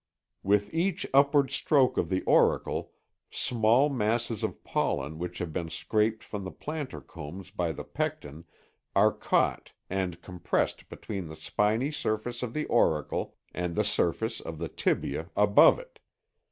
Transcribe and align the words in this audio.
(See 0.01 0.41
fig. 0.41 0.41
8, 0.41 0.41
b.) 0.41 0.47
With 0.49 0.73
each 0.73 1.07
upward 1.13 1.51
stroke 1.51 1.97
of 1.99 2.09
the 2.09 2.23
auricle 2.25 2.91
small 3.29 3.87
masses 3.89 4.41
of 4.41 4.63
pollen 4.63 5.19
which 5.19 5.37
have 5.37 5.53
been 5.53 5.69
scraped 5.69 6.23
from 6.23 6.43
the 6.43 6.51
plantar 6.51 7.05
combs 7.05 7.51
by 7.51 7.71
the 7.71 7.83
pecten 7.83 8.45
are 8.95 9.11
caught 9.11 9.73
and 9.91 10.19
compressed 10.19 10.89
between 10.89 11.27
the 11.27 11.35
spiny 11.35 11.91
surface 11.91 12.41
of 12.41 12.55
the 12.55 12.65
auricle 12.67 13.35
and 13.53 13.75
the 13.75 13.85
surface 13.85 14.39
of 14.41 14.57
the 14.57 14.69
tibia 14.69 15.29
above 15.35 15.77
it. 15.77 15.99